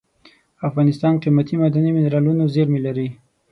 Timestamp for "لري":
2.85-3.07